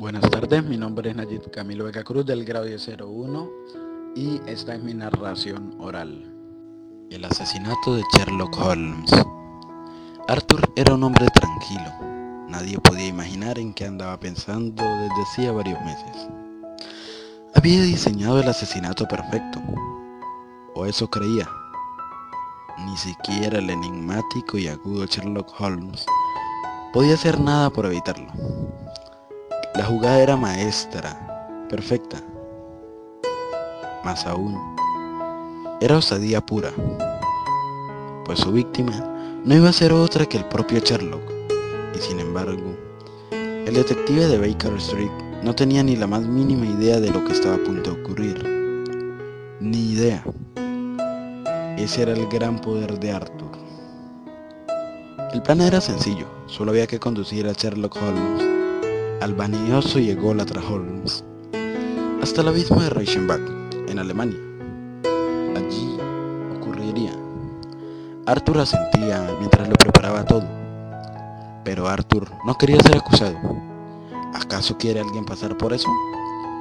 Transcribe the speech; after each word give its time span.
Buenas 0.00 0.30
tardes, 0.30 0.64
mi 0.64 0.78
nombre 0.78 1.10
es 1.10 1.16
Nayib 1.16 1.50
Camilo 1.50 1.84
Vega 1.84 2.02
Cruz 2.02 2.24
del 2.24 2.46
grado 2.46 2.64
01 2.64 3.50
y 4.16 4.40
esta 4.46 4.74
es 4.74 4.82
mi 4.82 4.94
narración 4.94 5.76
oral. 5.78 6.24
El 7.10 7.22
asesinato 7.22 7.96
de 7.96 8.02
Sherlock 8.16 8.56
Holmes. 8.56 9.10
Arthur 10.26 10.72
era 10.74 10.94
un 10.94 11.04
hombre 11.04 11.26
tranquilo. 11.34 11.92
Nadie 12.48 12.78
podía 12.78 13.08
imaginar 13.08 13.58
en 13.58 13.74
qué 13.74 13.84
andaba 13.84 14.18
pensando 14.18 14.82
desde 14.82 15.22
hacía 15.22 15.52
varios 15.52 15.78
meses. 15.82 16.28
Había 17.54 17.82
diseñado 17.82 18.40
el 18.40 18.48
asesinato 18.48 19.06
perfecto, 19.06 19.60
o 20.76 20.86
eso 20.86 21.10
creía. 21.10 21.46
Ni 22.86 22.96
siquiera 22.96 23.58
el 23.58 23.68
enigmático 23.68 24.56
y 24.56 24.66
agudo 24.66 25.04
Sherlock 25.04 25.60
Holmes 25.60 26.06
podía 26.94 27.12
hacer 27.12 27.38
nada 27.38 27.68
por 27.68 27.84
evitarlo. 27.84 28.32
La 29.74 29.84
jugada 29.84 30.18
era 30.18 30.36
maestra, 30.36 31.66
perfecta. 31.68 32.20
Más 34.04 34.26
aún, 34.26 34.58
era 35.80 35.98
osadía 35.98 36.40
pura, 36.40 36.70
pues 38.24 38.40
su 38.40 38.50
víctima 38.50 38.92
no 39.44 39.54
iba 39.54 39.68
a 39.68 39.72
ser 39.72 39.92
otra 39.92 40.26
que 40.26 40.38
el 40.38 40.44
propio 40.46 40.80
Sherlock. 40.80 41.22
Y 41.94 41.98
sin 42.00 42.18
embargo, 42.18 42.76
el 43.30 43.72
detective 43.72 44.26
de 44.26 44.38
Baker 44.38 44.72
Street 44.74 45.10
no 45.44 45.54
tenía 45.54 45.84
ni 45.84 45.94
la 45.94 46.08
más 46.08 46.22
mínima 46.22 46.66
idea 46.66 46.98
de 46.98 47.10
lo 47.10 47.24
que 47.24 47.32
estaba 47.32 47.54
a 47.54 47.64
punto 47.64 47.92
de 47.92 48.00
ocurrir. 48.02 48.42
Ni 49.60 49.92
idea. 49.92 50.24
Ese 51.78 52.02
era 52.02 52.12
el 52.12 52.26
gran 52.26 52.60
poder 52.60 52.98
de 52.98 53.12
Arthur. 53.12 53.52
El 55.32 55.42
plan 55.42 55.60
era 55.60 55.80
sencillo, 55.80 56.26
solo 56.46 56.72
había 56.72 56.88
que 56.88 56.98
conducir 56.98 57.46
a 57.46 57.52
Sherlock 57.52 57.96
Holmes 57.96 58.49
al 59.20 59.34
vanioso 59.34 59.98
y 59.98 60.10
ególatra 60.10 60.62
Holmes 60.66 61.24
hasta 62.22 62.42
el 62.42 62.48
abismo 62.48 62.80
de 62.80 62.90
Reichenbach, 62.90 63.40
en 63.88 63.98
Alemania. 63.98 64.38
Allí 65.56 65.98
ocurriría. 66.56 67.12
Arthur 68.26 68.58
asentía 68.58 69.34
mientras 69.38 69.68
lo 69.68 69.74
preparaba 69.74 70.24
todo. 70.24 70.46
Pero 71.64 71.88
Arthur 71.88 72.30
no 72.44 72.54
quería 72.56 72.78
ser 72.80 72.98
acusado. 72.98 73.36
¿Acaso 74.34 74.76
quiere 74.76 75.00
alguien 75.00 75.24
pasar 75.24 75.56
por 75.56 75.72
eso? 75.72 75.88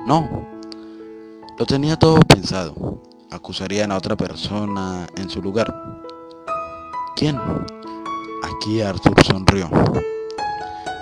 No. 0.08 0.48
Lo 1.58 1.66
tenía 1.66 1.98
todo 1.98 2.20
pensado. 2.22 3.04
Acusarían 3.30 3.92
a 3.92 3.98
otra 3.98 4.16
persona 4.16 5.08
en 5.18 5.30
su 5.30 5.42
lugar. 5.42 5.74
¿Quién? 7.16 7.38
Aquí 8.44 8.82
Arthur 8.82 9.22
sonrió. 9.26 9.70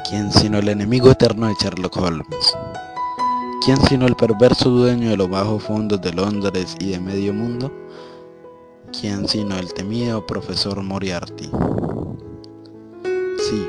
¿Quién 0.10 0.32
sino 0.32 0.60
el 0.60 0.70
enemigo 0.70 1.12
eterno 1.12 1.48
de 1.48 1.56
Sherlock 1.56 1.98
Holmes? 1.98 2.58
¿Quién 3.66 3.78
sino 3.90 4.08
el 4.08 4.16
perverso 4.16 4.70
dueño 4.70 5.10
de 5.10 5.18
los 5.18 5.30
bajos 5.30 5.62
fondos 5.62 6.00
de 6.00 6.14
Londres 6.14 6.78
y 6.80 6.92
de 6.92 7.00
medio 7.02 7.34
mundo? 7.34 7.70
¿Quién 8.98 9.28
sino 9.28 9.58
el 9.58 9.74
temido 9.74 10.26
profesor 10.26 10.82
Moriarty? 10.82 11.52
Sí, 13.50 13.68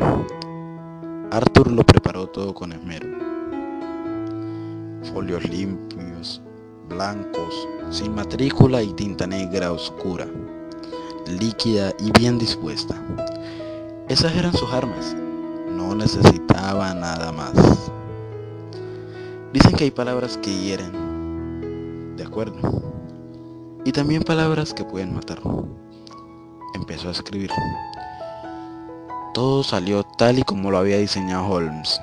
Arthur 1.32 1.72
lo 1.72 1.82
preparó 1.82 2.28
todo 2.28 2.54
con 2.54 2.70
esmero. 2.70 3.08
Folios 5.12 5.42
limpios, 5.42 6.40
blancos, 6.88 7.68
sin 7.90 8.14
matrícula 8.14 8.80
y 8.80 8.92
tinta 8.92 9.26
negra 9.26 9.72
oscura, 9.72 10.28
líquida 11.26 11.92
y 11.98 12.12
bien 12.12 12.38
dispuesta. 12.38 12.94
Esas 14.08 14.36
eran 14.36 14.52
sus 14.52 14.72
armas, 14.72 15.16
no 15.78 15.94
necesitaba 15.94 16.92
nada 16.92 17.30
más. 17.30 17.52
Dicen 19.52 19.76
que 19.76 19.84
hay 19.84 19.90
palabras 19.92 20.36
que 20.36 20.52
hieren, 20.52 22.16
de 22.16 22.24
acuerdo, 22.24 22.56
y 23.84 23.92
también 23.92 24.24
palabras 24.24 24.74
que 24.74 24.84
pueden 24.84 25.14
matar. 25.14 25.40
Empezó 26.74 27.08
a 27.08 27.12
escribir. 27.12 27.50
Todo 29.32 29.62
salió 29.62 30.02
tal 30.02 30.40
y 30.40 30.42
como 30.42 30.72
lo 30.72 30.78
había 30.78 30.98
diseñado 30.98 31.46
Holmes. 31.46 32.00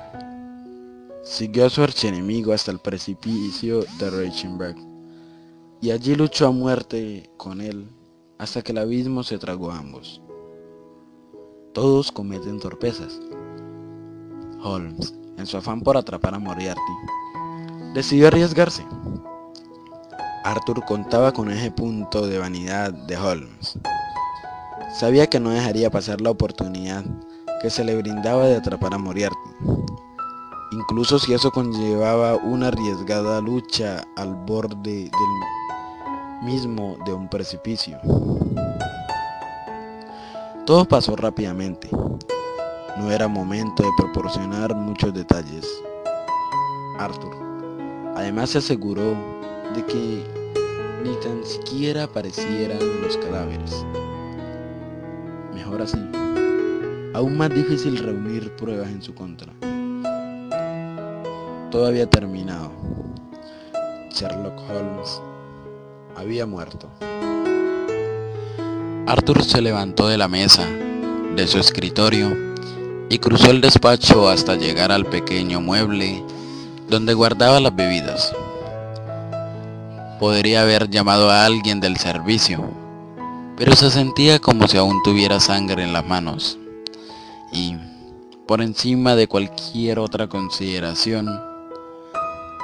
Siguió 1.22 1.66
a 1.66 1.70
su 1.70 1.82
archienemigo 1.82 2.54
hasta 2.54 2.70
el 2.70 2.78
precipicio 2.78 3.84
de 3.98 4.10
Reichenbach 4.10 4.76
y 5.82 5.90
allí 5.90 6.14
luchó 6.14 6.46
a 6.46 6.50
muerte 6.50 7.28
con 7.36 7.60
él 7.60 7.90
hasta 8.38 8.62
que 8.62 8.72
el 8.72 8.78
abismo 8.78 9.22
se 9.22 9.36
tragó 9.36 9.70
a 9.70 9.78
ambos. 9.78 10.22
Todos 11.74 12.10
cometen 12.10 12.58
torpezas, 12.58 13.20
Holmes, 14.66 15.14
en 15.38 15.46
su 15.46 15.56
afán 15.56 15.80
por 15.80 15.96
atrapar 15.96 16.34
a 16.34 16.38
Moriarty, 16.38 16.80
decidió 17.94 18.28
arriesgarse. 18.28 18.84
Arthur 20.44 20.84
contaba 20.84 21.32
con 21.32 21.50
ese 21.50 21.70
punto 21.70 22.26
de 22.26 22.38
vanidad 22.38 22.92
de 22.92 23.16
Holmes. 23.16 23.78
Sabía 24.92 25.28
que 25.28 25.40
no 25.40 25.50
dejaría 25.50 25.90
pasar 25.90 26.20
la 26.20 26.30
oportunidad 26.30 27.04
que 27.62 27.70
se 27.70 27.84
le 27.84 27.96
brindaba 27.96 28.46
de 28.46 28.56
atrapar 28.56 28.94
a 28.94 28.98
Moriarty, 28.98 29.50
incluso 30.72 31.18
si 31.18 31.32
eso 31.32 31.50
conllevaba 31.50 32.36
una 32.36 32.68
arriesgada 32.68 33.40
lucha 33.40 34.04
al 34.16 34.34
borde 34.34 35.10
del 35.10 36.42
mismo 36.42 36.96
de 37.06 37.12
un 37.12 37.28
precipicio. 37.28 37.98
Todo 40.66 40.84
pasó 40.84 41.14
rápidamente. 41.14 41.88
No 42.98 43.10
era 43.10 43.28
momento 43.28 43.82
de 43.82 43.90
proporcionar 43.98 44.74
muchos 44.74 45.12
detalles. 45.12 45.66
Arthur 46.98 47.46
además 48.16 48.50
se 48.50 48.58
aseguró 48.58 49.14
de 49.74 49.84
que 49.84 50.24
ni 51.04 51.14
tan 51.16 51.44
siquiera 51.44 52.04
aparecieran 52.04 52.78
los 53.02 53.16
cadáveres. 53.18 53.84
Mejor 55.54 55.82
así. 55.82 55.98
Aún 57.14 57.36
más 57.36 57.50
difícil 57.50 57.98
reunir 57.98 58.56
pruebas 58.56 58.88
en 58.88 59.02
su 59.02 59.14
contra. 59.14 59.52
Todo 61.70 61.86
había 61.86 62.08
terminado. 62.08 62.72
Sherlock 64.10 64.58
Holmes 64.70 65.20
había 66.16 66.46
muerto. 66.46 66.88
Arthur 69.06 69.44
se 69.44 69.60
levantó 69.60 70.08
de 70.08 70.16
la 70.16 70.26
mesa, 70.26 70.66
de 71.36 71.46
su 71.46 71.58
escritorio, 71.58 72.45
y 73.08 73.18
cruzó 73.18 73.50
el 73.50 73.60
despacho 73.60 74.28
hasta 74.28 74.56
llegar 74.56 74.92
al 74.92 75.06
pequeño 75.06 75.60
mueble 75.60 76.24
donde 76.88 77.14
guardaba 77.14 77.60
las 77.60 77.74
bebidas. 77.74 78.34
Podría 80.20 80.62
haber 80.62 80.88
llamado 80.88 81.30
a 81.30 81.44
alguien 81.44 81.80
del 81.80 81.96
servicio, 81.96 82.64
pero 83.56 83.74
se 83.74 83.90
sentía 83.90 84.38
como 84.38 84.66
si 84.68 84.78
aún 84.78 85.02
tuviera 85.02 85.40
sangre 85.40 85.82
en 85.82 85.92
las 85.92 86.06
manos. 86.06 86.58
Y, 87.52 87.76
por 88.46 88.62
encima 88.62 89.14
de 89.14 89.28
cualquier 89.28 89.98
otra 89.98 90.28
consideración, 90.28 91.28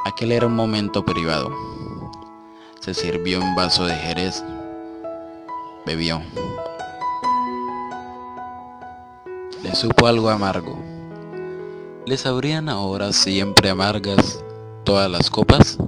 aquel 0.05 0.33
era 0.33 0.47
un 0.47 0.57
momento 0.57 1.05
privado. 1.05 1.51
Se 2.81 2.95
sirvió 2.95 3.41
un 3.41 3.55
vaso 3.55 3.85
de 3.85 3.95
jerez, 3.95 4.43
bebió. 5.85 6.23
Le 9.63 9.77
supo 9.77 10.09
algo 10.09 10.29
amargo. 10.29 10.77
¿Le 12.05 12.17
sabrían 12.17 12.69
ahora 12.69 13.13
siempre 13.13 13.71
amargas 13.71 14.43
todas 14.83 15.09
las 15.09 15.31
copas? 15.31 15.79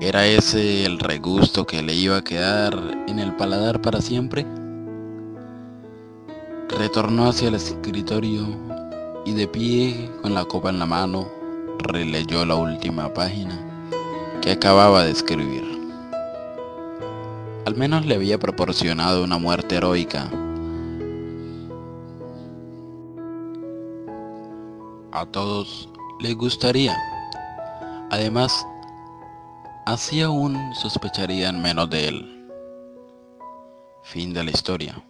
¿Era 0.00 0.24
ese 0.24 0.84
el 0.84 1.00
regusto 1.00 1.66
que 1.66 1.82
le 1.82 1.94
iba 1.94 2.18
a 2.18 2.22
quedar 2.22 2.78
en 3.08 3.18
el 3.18 3.34
paladar 3.34 3.82
para 3.82 4.00
siempre? 4.00 4.46
Retornó 6.78 7.28
hacia 7.28 7.48
el 7.48 7.56
escritorio 7.56 8.46
y 9.24 9.32
de 9.32 9.48
pie, 9.48 10.08
con 10.22 10.32
la 10.32 10.44
copa 10.44 10.70
en 10.70 10.78
la 10.78 10.86
mano, 10.86 11.26
releyó 11.78 12.46
la 12.46 12.54
última 12.54 13.12
página 13.12 13.58
que 14.42 14.52
acababa 14.52 15.02
de 15.02 15.10
escribir. 15.10 15.64
Al 17.64 17.74
menos 17.74 18.06
le 18.06 18.14
había 18.14 18.38
proporcionado 18.38 19.24
una 19.24 19.38
muerte 19.38 19.74
heroica 19.74 20.30
a 25.16 25.24
todos 25.24 25.88
les 26.20 26.36
gustaría. 26.36 26.94
Además, 28.10 28.66
así 29.86 30.20
aún 30.20 30.74
sospecharían 30.74 31.62
menos 31.62 31.88
de 31.88 32.08
él. 32.08 32.48
Fin 34.02 34.34
de 34.34 34.44
la 34.44 34.50
historia. 34.50 35.02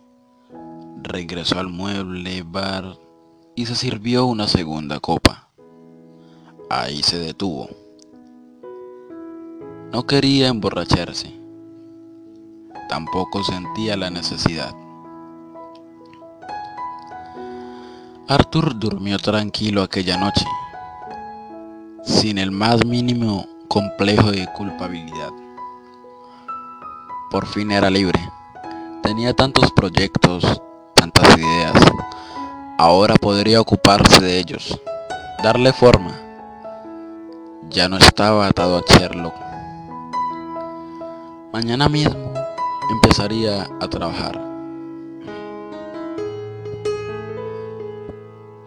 Regresó 1.03 1.59
al 1.59 1.69
mueble 1.69 2.45
bar 2.45 2.97
y 3.57 3.67
se 3.67 3.75
sirvió 3.75 4.27
una 4.27 4.47
segunda 4.47 5.01
copa. 5.01 5.49
Ahí 6.71 7.03
se 7.03 7.19
detuvo. 7.19 7.69
No 9.93 10.07
quería 10.07 10.49
emborracharse. 10.49 11.35
Tampoco 12.89 13.43
sentía 13.43 13.97
la 13.97 14.11
necesidad. 14.11 14.73
Arthur 18.29 18.77
durmió 18.77 19.21
tranquilo 19.21 19.85
aquella 19.85 20.17
noche, 20.17 20.45
sin 22.03 22.39
el 22.39 22.51
más 22.51 22.85
mínimo 22.85 23.47
complejo 23.69 24.33
de 24.33 24.49
culpabilidad. 24.53 25.31
Por 27.31 27.47
fin 27.47 27.71
era 27.71 27.89
libre. 27.89 28.19
Tenía 29.01 29.33
tantos 29.33 29.71
proyectos, 29.71 30.61
tantas 30.95 31.39
ideas. 31.39 31.75
Ahora 32.79 33.15
podría 33.15 33.61
ocuparse 33.61 34.21
de 34.21 34.41
ellos, 34.41 34.77
darle 35.45 35.73
forma. 35.73 36.19
Ya 37.71 37.89
no 37.89 37.97
estaba 37.97 38.49
atado 38.49 38.79
a 38.79 38.83
Sherlock. 38.93 39.35
Mañana 41.53 41.89
mismo 41.89 42.35
empezaría 42.91 43.69
a 43.81 43.87
trabajar. 43.87 44.56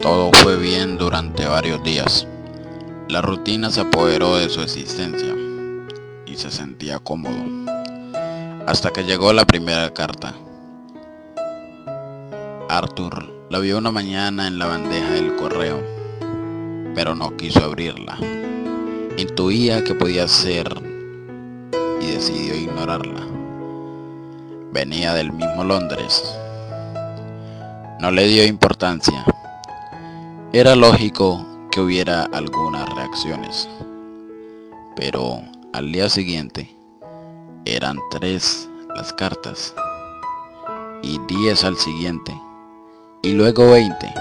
Todo 0.09 0.31
fue 0.41 0.57
bien 0.57 0.97
durante 0.97 1.45
varios 1.45 1.83
días. 1.83 2.25
La 3.09 3.21
rutina 3.21 3.69
se 3.69 3.81
apoderó 3.81 4.38
de 4.38 4.50
su 4.50 4.59
existencia 4.61 5.35
y 6.25 6.35
se 6.35 6.50
sentía 6.50 6.97
cómodo. 6.97 7.38
Hasta 8.65 8.89
que 8.89 9.03
llegó 9.03 9.33
la 9.33 9.45
primera 9.45 9.94
carta. 9.94 10.33
Arthur 12.69 13.31
la 13.51 13.59
vio 13.59 13.77
una 13.77 13.91
mañana 13.91 14.47
en 14.47 14.57
la 14.57 14.65
bandeja 14.65 15.11
del 15.11 15.35
correo, 15.35 15.79
pero 16.95 17.13
no 17.13 17.38
quiso 17.38 17.63
abrirla. 17.63 18.17
Intuía 19.15 19.83
que 19.83 19.94
podía 19.94 20.27
ser 20.27 20.73
y 22.01 22.07
decidió 22.07 22.56
ignorarla. 22.56 23.27
Venía 24.73 25.13
del 25.13 25.31
mismo 25.31 25.63
Londres. 25.63 26.35
No 28.00 28.09
le 28.09 28.25
dio 28.27 28.44
importancia 28.44 29.23
era 30.51 30.75
lógico 30.75 31.46
que 31.72 31.80
hubiera 31.80 32.24
algunas 32.24 32.90
reacciones, 32.96 33.69
pero 34.96 35.44
al 35.74 35.92
día 35.92 36.10
siguiente 36.10 36.75
eran 37.66 38.00
tres 38.10 38.68
las 38.96 39.13
cartas 39.13 39.75
y 41.04 41.19
diez 41.28 41.63
al 41.63 41.78
siguiente 41.78 42.34
y 43.22 43.34
luego 43.34 43.69
veinte, 43.69 44.12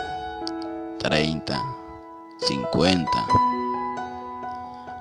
treinta, 0.98 1.64
cincuenta. 2.40 3.26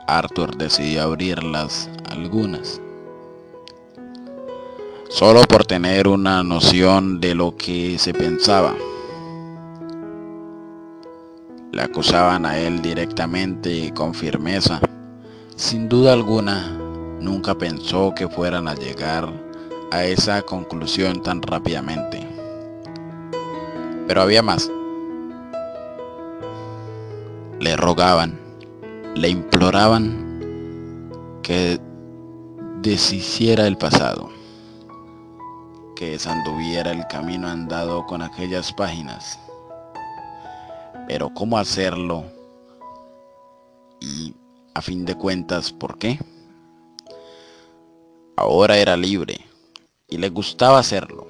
Arthur 0.07 0.55
decidió 0.55 1.03
abrirlas 1.03 1.89
algunas, 2.09 2.79
solo 5.09 5.41
por 5.41 5.65
tener 5.65 6.07
una 6.07 6.41
noción 6.41 7.19
de 7.19 7.35
lo 7.35 7.57
que 7.57 7.99
se 7.99 8.13
pensaba. 8.13 8.73
Le 11.77 11.83
acusaban 11.83 12.43
a 12.43 12.57
él 12.57 12.81
directamente 12.81 13.71
y 13.71 13.91
con 13.91 14.15
firmeza. 14.15 14.79
Sin 15.55 15.87
duda 15.87 16.11
alguna, 16.11 16.75
nunca 17.21 17.53
pensó 17.55 18.15
que 18.15 18.27
fueran 18.27 18.67
a 18.67 18.73
llegar 18.73 19.31
a 19.91 20.03
esa 20.03 20.41
conclusión 20.41 21.21
tan 21.21 21.39
rápidamente. 21.39 22.27
Pero 24.07 24.23
había 24.23 24.41
más. 24.41 24.71
Le 27.59 27.75
rogaban, 27.75 28.39
le 29.13 29.29
imploraban 29.29 31.11
que 31.43 31.79
deshiciera 32.81 33.67
el 33.67 33.77
pasado, 33.77 34.31
que 35.95 36.09
desanduviera 36.13 36.89
el 36.89 37.05
camino 37.05 37.47
andado 37.47 38.03
con 38.07 38.23
aquellas 38.23 38.73
páginas 38.73 39.37
pero 41.07 41.33
¿cómo 41.33 41.57
hacerlo? 41.57 42.25
Y 44.01 44.35
a 44.73 44.81
fin 44.81 45.05
de 45.05 45.15
cuentas, 45.15 45.71
¿por 45.71 45.97
qué? 45.97 46.19
Ahora 48.35 48.77
era 48.77 48.95
libre 48.97 49.39
y 50.09 50.17
le 50.17 50.29
gustaba 50.29 50.79
hacerlo. 50.79 51.25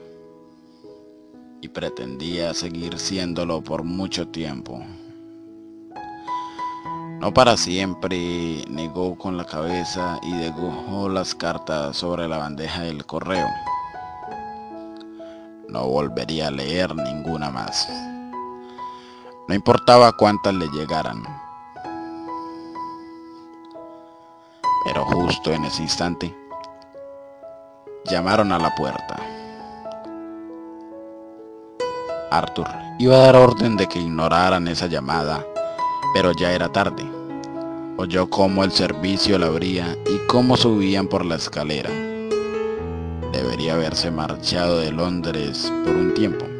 Y 1.61 1.69
pretendía 1.69 2.53
seguir 2.53 2.99
siéndolo 2.99 3.61
por 3.61 3.83
mucho 3.83 4.27
tiempo. 4.27 4.83
No 7.19 7.33
para 7.33 7.57
siempre, 7.57 8.63
negó 8.69 9.17
con 9.17 9.37
la 9.37 9.45
cabeza 9.45 10.19
y 10.21 10.33
degujó 10.37 11.09
las 11.09 11.33
cartas 11.33 11.97
sobre 11.97 12.27
la 12.27 12.37
bandeja 12.37 12.81
del 12.81 13.05
correo. 13.05 13.47
No 15.67 15.87
volvería 15.87 16.47
a 16.47 16.51
leer 16.51 16.95
ninguna 16.95 17.49
más. 17.49 17.87
No 19.47 19.55
importaba 19.55 20.11
cuántas 20.11 20.53
le 20.53 20.67
llegaran. 20.71 21.23
Pero 24.83 25.05
justo 25.05 25.53
en 25.53 25.63
ese 25.63 25.83
instante, 25.83 26.35
llamaron 28.03 28.51
a 28.51 28.59
la 28.59 28.75
puerta. 28.75 29.15
Arthur 32.29 32.67
iba 32.99 33.15
a 33.15 33.19
dar 33.19 33.35
orden 33.37 33.77
de 33.77 33.87
que 33.87 33.99
ignoraran 33.99 34.67
esa 34.67 34.87
llamada, 34.87 35.45
pero 36.13 36.33
ya 36.33 36.51
era 36.51 36.69
tarde. 36.69 37.09
Oyó 37.95 38.29
cómo 38.29 38.65
el 38.65 38.73
servicio 38.73 39.39
la 39.39 39.47
abría 39.47 39.97
y 40.07 40.17
cómo 40.27 40.57
subían 40.57 41.07
por 41.07 41.25
la 41.25 41.35
escalera. 41.35 41.89
Debería 43.31 43.75
haberse 43.75 44.11
marchado 44.11 44.79
de 44.79 44.91
Londres 44.91 45.71
por 45.85 45.95
un 45.95 46.13
tiempo. 46.13 46.56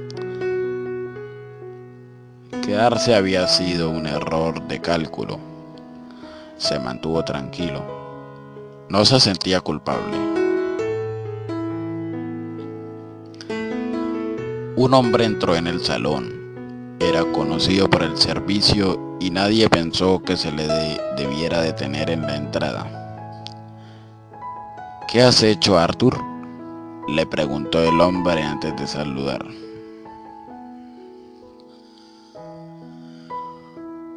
Quedarse 2.68 3.16
había 3.16 3.48
sido 3.48 3.90
un 3.90 4.08
error 4.08 4.62
de 4.68 4.81
cálculo. 4.81 5.40
Se 6.58 6.78
mantuvo 6.78 7.24
tranquilo. 7.24 7.81
No 8.90 9.06
se 9.06 9.22
sentía 9.22 9.62
culpable. 9.62 10.18
Un 14.75 14.94
hombre 14.94 15.24
entró 15.24 15.56
en 15.56 15.68
el 15.68 15.80
salón. 15.80 16.98
Era 17.00 17.24
conocido 17.31 17.90
por 17.90 18.04
el 18.04 18.18
servicio 18.18 19.16
y 19.22 19.30
nadie 19.30 19.69
pensó 19.69 20.22
que 20.22 20.36
se 20.36 20.52
le 20.52 20.68
debiera 21.16 21.62
detener 21.62 22.10
en 22.10 22.24
la 22.24 22.36
entrada. 22.36 22.86
¿Qué 25.08 25.22
has 25.22 25.42
hecho, 25.42 25.80
Arthur? 25.80 26.22
Le 27.08 27.25
preguntó 27.25 27.81
el 27.81 28.02
hombre 28.02 28.44
antes 28.44 28.75
de 28.75 28.88
saludar. 28.88 29.46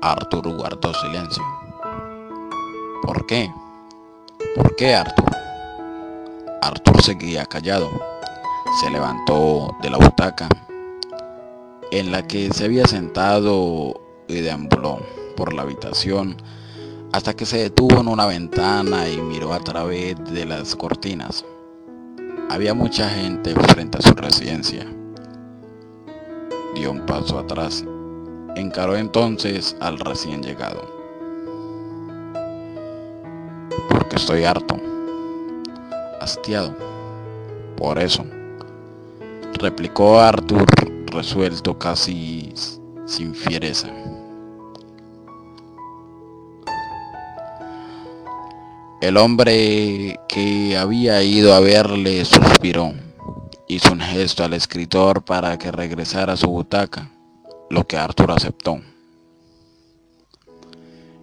Arthur 0.02 0.56
guardó 0.56 0.94
silencio. 0.94 1.42
¿Por 3.02 3.26
qué? 3.26 3.52
¿Por 4.56 4.74
qué 4.74 4.94
Arthur? 4.94 5.30
Arthur 6.62 7.02
seguía 7.02 7.44
callado. 7.44 7.90
Se 8.80 8.88
levantó 8.88 9.76
de 9.82 9.90
la 9.90 9.98
butaca 9.98 10.48
en 11.90 12.12
la 12.12 12.26
que 12.26 12.50
se 12.52 12.64
había 12.64 12.86
sentado 12.86 14.00
y 14.26 14.40
deambuló 14.40 15.00
por 15.36 15.52
la 15.52 15.62
habitación 15.62 16.36
hasta 17.12 17.34
que 17.34 17.44
se 17.44 17.58
detuvo 17.58 18.00
en 18.00 18.08
una 18.08 18.24
ventana 18.24 19.06
y 19.06 19.20
miró 19.20 19.52
a 19.52 19.60
través 19.60 20.16
de 20.32 20.46
las 20.46 20.76
cortinas. 20.76 21.44
Había 22.48 22.72
mucha 22.72 23.08
gente 23.10 23.54
frente 23.54 23.98
a 23.98 24.02
su 24.02 24.14
residencia. 24.14 24.86
Dio 26.74 26.90
un 26.90 27.04
paso 27.04 27.38
atrás 27.38 27.84
encaró 28.56 28.96
entonces 28.96 29.76
al 29.80 29.98
recién 29.98 30.42
llegado. 30.42 30.82
Porque 33.88 34.16
estoy 34.16 34.44
harto, 34.44 34.76
hastiado. 36.20 36.74
Por 37.76 37.98
eso, 37.98 38.24
replicó 39.54 40.20
Arthur 40.20 40.66
resuelto 41.06 41.78
casi 41.78 42.52
sin 43.06 43.34
fiereza. 43.34 43.88
El 49.00 49.16
hombre 49.16 50.20
que 50.28 50.76
había 50.76 51.22
ido 51.22 51.54
a 51.54 51.60
verle 51.60 52.24
suspiró, 52.24 52.92
hizo 53.66 53.92
un 53.92 54.00
gesto 54.00 54.44
al 54.44 54.52
escritor 54.52 55.22
para 55.22 55.58
que 55.58 55.72
regresara 55.72 56.34
a 56.34 56.36
su 56.36 56.48
butaca 56.48 57.10
lo 57.70 57.86
que 57.86 57.96
Arthur 57.96 58.32
aceptó. 58.32 58.80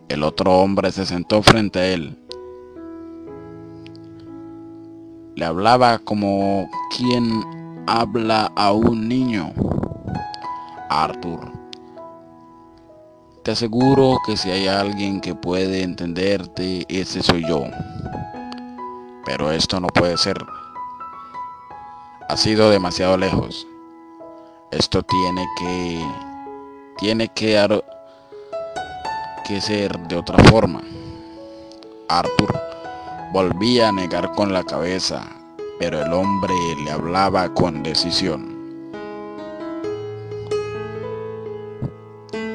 El 0.07 0.23
otro 0.23 0.53
hombre 0.53 0.91
se 0.91 1.05
sentó 1.05 1.43
frente 1.43 1.79
a 1.79 1.87
él. 1.87 2.17
Le 5.35 5.45
hablaba 5.45 5.99
como 5.99 6.69
quien 6.95 7.83
habla 7.85 8.51
a 8.55 8.71
un 8.71 9.09
niño. 9.09 9.53
Arthur, 10.89 11.51
te 13.43 13.51
aseguro 13.51 14.17
que 14.25 14.37
si 14.37 14.49
hay 14.49 14.67
alguien 14.67 15.19
que 15.19 15.35
puede 15.35 15.83
entenderte, 15.83 16.85
ese 16.87 17.21
soy 17.21 17.45
yo. 17.45 17.65
Pero 19.25 19.51
esto 19.51 19.81
no 19.81 19.87
puede 19.87 20.17
ser. 20.17 20.37
Ha 22.29 22.37
sido 22.37 22.69
demasiado 22.69 23.17
lejos. 23.17 23.67
Esto 24.71 25.03
tiene 25.03 25.45
que 25.59 26.26
tiene 26.97 27.29
que, 27.29 27.81
que 29.45 29.61
ser 29.61 29.97
de 30.07 30.15
otra 30.15 30.37
forma. 30.45 30.81
Arthur 32.09 32.59
volvía 33.31 33.89
a 33.89 33.91
negar 33.91 34.31
con 34.33 34.51
la 34.51 34.63
cabeza, 34.63 35.23
pero 35.79 36.01
el 36.01 36.11
hombre 36.11 36.53
le 36.83 36.91
hablaba 36.91 37.53
con 37.53 37.83
decisión. 37.83 38.57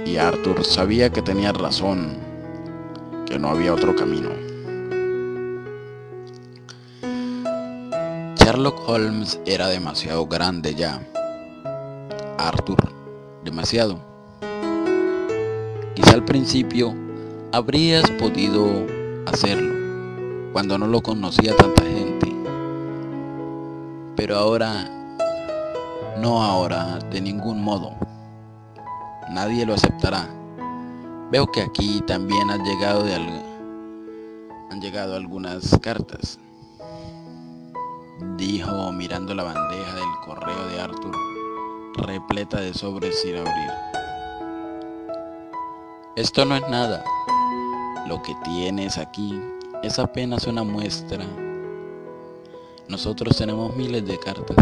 Y 0.05 0.17
Arthur 0.17 0.65
sabía 0.65 1.11
que 1.11 1.23
tenía 1.23 1.53
razón, 1.53 2.19
que 3.27 3.39
no 3.39 3.49
había 3.49 3.73
otro 3.73 3.95
camino. 3.95 4.31
Sherlock 8.37 8.89
Holmes 8.89 9.41
era 9.47 9.69
demasiado 9.69 10.27
grande 10.27 10.75
ya. 10.75 11.01
Arthur, 12.39 12.93
demasiado. 13.45 14.12
Quizá 15.95 16.15
al 16.15 16.25
principio 16.25 16.95
habrías 17.53 18.11
podido 18.13 18.87
hacerlo, 19.27 20.51
cuando 20.53 20.79
no 20.79 20.87
lo 20.87 21.03
conocía 21.03 21.55
tanta 21.57 21.83
gente. 21.83 22.35
Pero 24.17 24.37
ahora, 24.37 24.91
no 26.21 26.43
ahora, 26.43 26.99
de 27.11 27.21
ningún 27.21 27.63
modo. 27.63 27.93
Nadie 29.31 29.67
lo 29.67 29.75
aceptará. 29.75 30.29
Veo 31.31 31.47
que 31.47 31.63
aquí 31.63 32.03
también 32.07 32.51
han 32.51 32.63
llegado 32.65 33.05
de 33.05 33.15
han 33.15 34.81
llegado 34.81 35.17
algunas 35.17 35.79
cartas 35.81 36.39
dijo 38.37 38.93
mirando 38.93 39.35
la 39.35 39.45
bandeja 39.45 39.95
del 39.95 40.11
correo 40.25 40.67
de 40.69 40.81
Arthur, 40.81 41.17
repleta 42.07 42.61
de 42.61 42.75
sobres 42.75 43.21
sin 43.21 43.37
abrir. 43.37 44.02
Esto 46.15 46.45
no 46.45 46.55
es 46.55 46.69
nada. 46.69 47.03
Lo 48.07 48.21
que 48.23 48.35
tienes 48.45 48.99
aquí 48.99 49.41
es 49.83 49.99
apenas 49.99 50.47
una 50.47 50.63
muestra. 50.63 51.25
Nosotros 52.87 53.39
tenemos 53.39 53.75
miles 53.77 54.05
de 54.05 54.19
cartas 54.19 54.57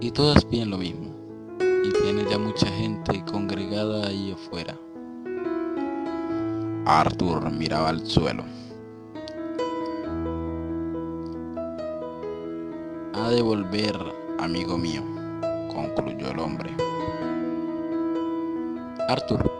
y 0.00 0.10
todas 0.10 0.44
piden 0.44 0.70
lo 0.70 0.78
mismo. 0.78 1.14
Y 1.60 1.92
tiene 2.02 2.28
ya 2.28 2.38
mucha 2.38 2.66
gente 2.66 3.24
congregada 3.24 4.08
ahí 4.08 4.32
afuera. 4.32 4.76
Arthur 6.86 7.52
miraba 7.52 7.90
al 7.90 8.04
suelo. 8.04 8.42
Ha 13.14 13.28
de 13.30 13.42
volver, 13.42 13.96
amigo 14.40 14.76
mío, 14.76 15.02
concluyó 15.72 16.32
el 16.32 16.40
hombre. 16.40 16.74
Arthur, 19.08 19.57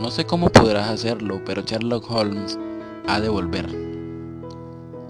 no 0.00 0.10
sé 0.10 0.24
cómo 0.24 0.48
podrás 0.50 0.88
hacerlo, 0.88 1.40
pero 1.44 1.62
Sherlock 1.62 2.10
Holmes 2.10 2.58
ha 3.06 3.20
de 3.20 3.28
volver. 3.28 3.66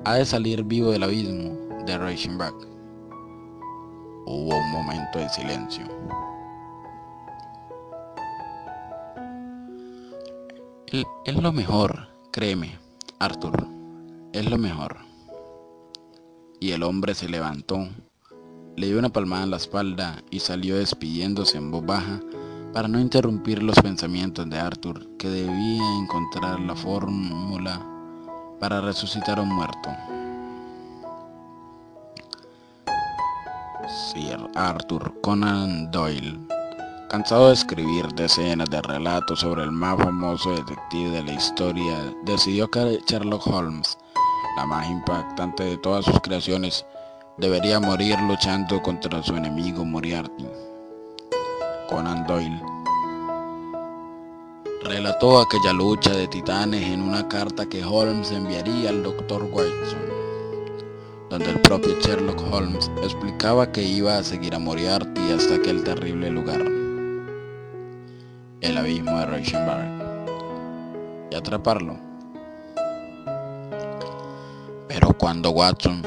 Ha 0.04 0.14
de 0.14 0.24
salir 0.26 0.64
vivo 0.64 0.90
del 0.90 1.02
abismo 1.02 1.56
de 1.86 1.98
Reichenbach. 1.98 2.54
Hubo 4.26 4.56
un 4.56 4.70
momento 4.72 5.18
de 5.18 5.28
silencio. 5.28 5.84
es 11.24 11.34
lo 11.34 11.52
mejor, 11.52 12.08
créeme, 12.30 12.78
Arthur. 13.18 13.66
Es 14.32 14.48
lo 14.48 14.58
mejor 14.58 15.04
y 16.64 16.72
el 16.72 16.82
hombre 16.82 17.14
se 17.14 17.28
levantó, 17.28 17.90
le 18.74 18.86
dio 18.86 18.98
una 18.98 19.10
palmada 19.10 19.44
en 19.44 19.50
la 19.50 19.58
espalda 19.58 20.24
y 20.30 20.40
salió 20.40 20.76
despidiéndose 20.76 21.58
en 21.58 21.70
voz 21.70 21.84
baja 21.84 22.22
para 22.74 22.88
no 22.88 23.00
interrumpir 23.00 23.62
los 23.62 23.78
pensamientos 23.78 24.50
de 24.50 24.58
Arthur, 24.58 25.16
que 25.16 25.28
debía 25.28 25.82
encontrar 26.02 26.60
la 26.60 26.74
fórmula 26.74 27.80
para 28.60 28.80
resucitar 28.80 29.38
a 29.38 29.42
un 29.42 29.54
muerto. 29.54 29.90
Sir 34.12 34.50
Arthur 34.56 35.14
Conan 35.22 35.90
Doyle, 35.90 36.38
cansado 37.08 37.48
de 37.48 37.54
escribir 37.54 38.08
decenas 38.14 38.68
de 38.68 38.82
relatos 38.82 39.40
sobre 39.40 39.62
el 39.62 39.70
más 39.70 39.96
famoso 39.96 40.50
detective 40.50 41.10
de 41.10 41.22
la 41.22 41.32
historia, 41.32 42.14
decidió 42.24 42.68
que 42.68 43.00
Sherlock 43.06 43.46
Holmes 43.46 43.96
la 44.56 44.66
más 44.66 44.88
impactante 44.88 45.64
de 45.64 45.76
todas 45.78 46.04
sus 46.04 46.20
creaciones, 46.20 46.86
debería 47.38 47.80
morir 47.80 48.18
luchando 48.20 48.80
contra 48.82 49.22
su 49.22 49.36
enemigo 49.36 49.84
Moriarty. 49.84 50.46
Conan 51.88 52.26
Doyle 52.26 52.60
relató 54.84 55.40
aquella 55.40 55.72
lucha 55.72 56.10
de 56.10 56.26
titanes 56.28 56.82
en 56.82 57.02
una 57.02 57.28
carta 57.28 57.66
que 57.66 57.84
Holmes 57.84 58.30
enviaría 58.32 58.90
al 58.90 59.02
Dr. 59.02 59.42
Watson, 59.44 59.98
donde 61.30 61.50
el 61.50 61.60
propio 61.60 61.94
Sherlock 62.00 62.40
Holmes 62.52 62.90
explicaba 63.02 63.70
que 63.70 63.82
iba 63.82 64.16
a 64.16 64.22
seguir 64.22 64.54
a 64.54 64.58
Moriarty 64.58 65.32
hasta 65.32 65.56
aquel 65.56 65.84
terrible 65.84 66.30
lugar, 66.30 66.62
el 68.60 68.78
abismo 68.78 69.18
de 69.18 69.26
Reichenbach, 69.26 69.86
y 71.30 71.34
atraparlo. 71.34 71.96
Pero 74.88 75.12
cuando 75.18 75.50
Watson 75.50 76.02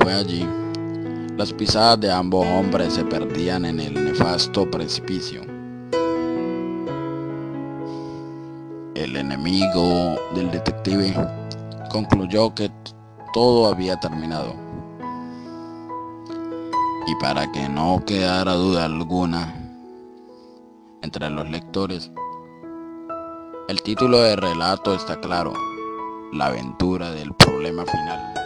fue 0.00 0.12
allí, 0.12 0.46
las 1.36 1.52
pisadas 1.52 1.98
de 2.00 2.12
ambos 2.12 2.46
hombres 2.46 2.94
se 2.94 3.04
perdían 3.04 3.64
en 3.64 3.80
el 3.80 3.94
nefasto 3.94 4.70
precipicio. 4.70 5.42
El 8.94 9.16
enemigo 9.16 10.16
del 10.34 10.50
detective 10.52 11.12
concluyó 11.90 12.54
que 12.54 12.70
todo 13.32 13.66
había 13.66 13.98
terminado. 13.98 14.54
Y 17.06 17.14
para 17.20 17.50
que 17.50 17.68
no 17.68 18.02
quedara 18.06 18.54
duda 18.54 18.84
alguna 18.84 19.52
entre 21.02 21.28
los 21.30 21.50
lectores, 21.50 22.12
el 23.68 23.82
título 23.82 24.20
del 24.20 24.36
relato 24.36 24.94
está 24.94 25.20
claro 25.20 25.52
la 26.32 26.46
aventura 26.46 27.10
del 27.10 27.34
problema 27.34 27.84
final. 27.84 28.43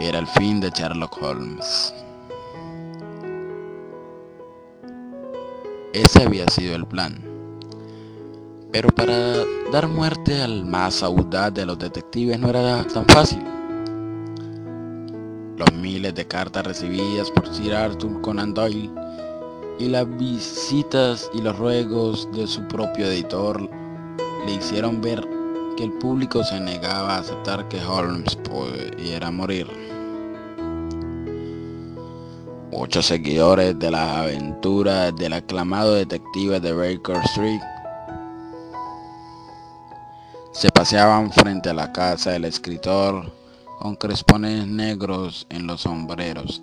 Era 0.00 0.20
el 0.20 0.28
fin 0.28 0.60
de 0.60 0.70
Sherlock 0.70 1.20
Holmes. 1.20 1.92
Ese 5.92 6.22
había 6.22 6.46
sido 6.46 6.76
el 6.76 6.86
plan. 6.86 7.20
Pero 8.70 8.90
para 8.90 9.44
dar 9.72 9.88
muerte 9.88 10.40
al 10.40 10.64
más 10.64 11.02
audaz 11.02 11.52
de 11.52 11.66
los 11.66 11.80
detectives 11.80 12.38
no 12.38 12.48
era 12.48 12.84
tan 12.84 13.06
fácil. 13.06 13.42
Los 15.56 15.72
miles 15.72 16.14
de 16.14 16.24
cartas 16.28 16.64
recibidas 16.64 17.28
por 17.32 17.52
Sir 17.52 17.74
Arthur 17.74 18.20
Conan 18.20 18.54
Doyle 18.54 18.92
y 19.80 19.88
las 19.88 20.08
visitas 20.16 21.28
y 21.34 21.42
los 21.42 21.58
ruegos 21.58 22.28
de 22.32 22.46
su 22.46 22.62
propio 22.68 23.06
editor 23.06 23.68
le 24.46 24.52
hicieron 24.54 25.00
ver 25.00 25.37
que 25.78 25.84
el 25.84 25.92
público 25.92 26.42
se 26.42 26.58
negaba 26.58 27.14
a 27.14 27.18
aceptar 27.18 27.68
que 27.68 27.80
Holmes 27.80 28.34
pudiera 28.34 29.30
morir. 29.30 29.68
Muchos 32.72 33.06
seguidores 33.06 33.78
de 33.78 33.92
las 33.92 34.16
aventuras 34.16 35.14
del 35.14 35.34
aclamado 35.34 35.94
detective 35.94 36.58
de 36.58 36.72
Baker 36.72 37.18
Street 37.26 37.60
se 40.50 40.68
paseaban 40.70 41.30
frente 41.30 41.70
a 41.70 41.74
la 41.74 41.92
casa 41.92 42.32
del 42.32 42.46
escritor 42.46 43.32
con 43.78 43.94
crespones 43.94 44.66
negros 44.66 45.46
en 45.48 45.68
los 45.68 45.82
sombreros 45.82 46.60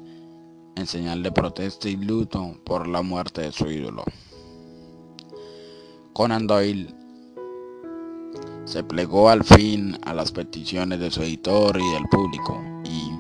en 0.76 0.88
señal 0.88 1.24
de 1.24 1.32
protesta 1.32 1.88
y 1.88 1.96
luto 1.96 2.58
por 2.66 2.86
la 2.86 3.02
muerte 3.02 3.44
de 3.44 3.54
su 3.54 3.72
ídolo. 3.72 4.04
Conan 6.12 6.48
Doyle 6.48 7.05
se 8.66 8.84
plegó 8.84 9.30
al 9.30 9.44
fin 9.44 9.98
a 10.06 10.14
las 10.14 10.32
peticiones 10.32 11.00
de 11.00 11.12
su 11.12 11.22
editor 11.22 11.78
y 11.80 11.92
del 11.94 12.04
público 12.10 12.62
y 12.84 13.12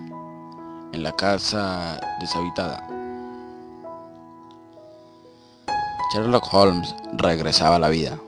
en 0.92 1.04
la 1.04 1.12
casa 1.14 2.00
deshabitada. 2.20 2.88
Sherlock 6.14 6.54
Holmes 6.54 6.96
regresaba 7.14 7.75
a 7.75 7.80
la 7.80 7.90
vida. 7.90 8.20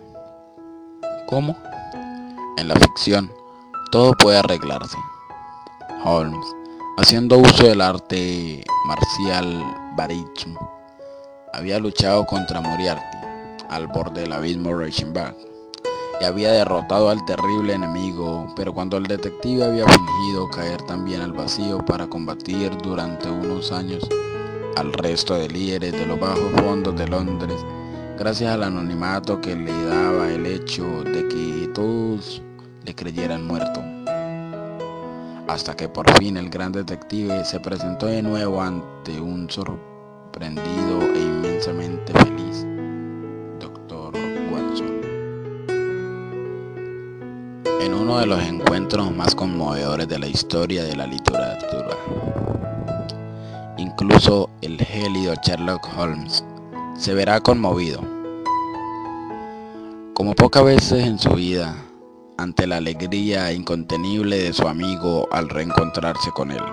¿Cómo? 1.28 1.56
En 2.58 2.68
la 2.68 2.76
ficción 2.76 3.32
todo 3.92 4.14
puede 4.14 4.38
arreglarse. 4.38 4.98
Holmes 6.04 6.46
Haciendo 7.00 7.38
uso 7.38 7.68
del 7.68 7.82
arte 7.82 8.64
marcial 8.86 9.64
Baritsu, 9.96 10.50
había 11.54 11.78
luchado 11.78 12.26
contra 12.26 12.60
Moriarty 12.60 13.18
al 13.70 13.86
borde 13.86 14.22
del 14.22 14.34
abismo 14.34 14.74
Reichenbach 14.74 15.36
y 16.20 16.26
había 16.26 16.52
derrotado 16.52 17.10
al 17.10 17.24
terrible 17.26 17.74
enemigo, 17.74 18.48
pero 18.56 18.74
cuando 18.74 18.98
el 18.98 19.04
detective 19.04 19.64
había 19.64 19.86
fingido 19.86 20.50
caer 20.50 20.82
también 20.84 21.22
al 21.22 21.34
vacío 21.34 21.86
para 21.86 22.08
combatir 22.08 22.76
durante 22.78 23.30
unos 23.30 23.72
años 23.72 24.08
al 24.76 24.94
resto 24.94 25.36
de 25.36 25.50
líderes 25.50 25.92
de 25.94 26.06
los 26.06 26.20
bajos 26.20 26.52
fondos 26.62 26.96
de 26.96 27.08
Londres 27.08 27.58
gracias 28.18 28.52
al 28.52 28.64
anonimato 28.64 29.40
que 29.42 29.56
le 29.56 29.86
daba 29.86 30.30
el 30.30 30.46
hecho 30.46 31.04
de 31.04 31.28
que 31.28 31.70
todos 31.74 32.42
le 32.84 32.96
creyeran 32.96 33.46
muerto. 33.46 33.82
Hasta 35.48 35.76
que 35.76 35.88
por 35.88 36.10
fin 36.18 36.38
el 36.38 36.50
gran 36.50 36.72
detective 36.72 37.46
se 37.46 37.60
presentó 37.60 38.08
de 38.08 38.22
nuevo 38.22 38.62
ante 38.62 39.20
un 39.20 39.50
sorprendido 39.50 41.02
e 41.16 41.20
inmensamente 41.20 42.12
feliz 42.14 42.77
En 47.88 47.94
uno 47.94 48.20
de 48.20 48.26
los 48.26 48.44
encuentros 48.44 49.16
más 49.16 49.34
conmovedores 49.34 50.10
de 50.10 50.20
la 50.20 50.28
historia 50.28 50.84
de 50.84 50.98
la 50.98 51.08
literatura. 51.08 51.96
Incluso 53.78 54.50
el 54.62 54.78
gélido 54.78 55.34
Sherlock 55.42 55.88
Holmes 55.98 56.44
se 56.98 57.14
verá 57.14 57.40
conmovido, 57.40 58.02
como 60.14 60.36
pocas 60.36 60.66
veces 60.66 61.06
en 61.06 61.18
su 61.18 61.30
vida, 61.30 61.78
ante 62.38 62.68
la 62.68 62.76
alegría 62.76 63.54
incontenible 63.54 64.38
de 64.38 64.52
su 64.52 64.68
amigo 64.68 65.26
al 65.32 65.48
reencontrarse 65.48 66.30
con 66.32 66.52
él. 66.52 66.64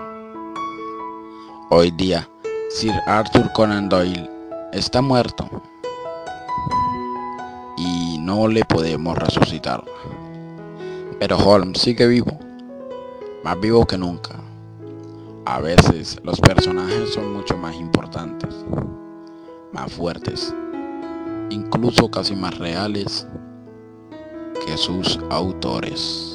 Hoy 1.69 1.91
día, 1.91 2.27
Sir 2.71 2.93
Arthur 3.07 3.53
Conan 3.53 3.87
Doyle 3.87 4.29
está 4.73 5.01
muerto 5.01 5.49
y 7.77 8.17
no 8.19 8.49
le 8.49 8.65
podemos 8.65 9.17
resucitar. 9.17 9.81
Pero 11.19 11.37
Holmes 11.37 11.79
sigue 11.79 12.07
vivo, 12.07 12.37
más 13.43 13.59
vivo 13.59 13.85
que 13.85 13.97
nunca. 13.97 14.35
A 15.45 15.61
veces 15.61 16.19
los 16.23 16.41
personajes 16.41 17.13
son 17.13 17.33
mucho 17.33 17.55
más 17.55 17.75
importantes, 17.75 18.53
más 19.71 19.91
fuertes, 19.93 20.53
incluso 21.49 22.09
casi 22.11 22.35
más 22.35 22.57
reales 22.57 23.25
que 24.65 24.75
sus 24.75 25.19
autores. 25.29 26.34